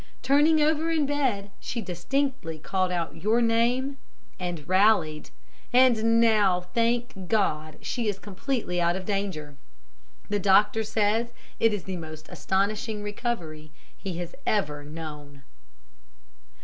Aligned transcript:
Turning 0.23 0.59
over 0.59 0.89
in 0.89 1.05
bed, 1.05 1.51
she 1.59 1.79
distinctly 1.79 2.57
called 2.57 2.91
out 2.91 3.17
your 3.21 3.39
name, 3.39 3.97
and 4.39 4.67
rallied. 4.67 5.29
And 5.71 6.19
now, 6.19 6.61
thank 6.61 7.27
God, 7.27 7.77
she 7.83 8.07
is 8.07 8.17
completely 8.17 8.81
out 8.81 8.95
of 8.95 9.05
danger. 9.05 9.57
The 10.27 10.39
doctor 10.39 10.83
says 10.83 11.27
it 11.59 11.71
is 11.71 11.83
the 11.83 11.97
most 11.97 12.27
astonishing 12.29 13.03
recovery 13.03 13.69
he 13.95 14.17
has 14.17 14.33
ever 14.47 14.83
known.' 14.83 15.43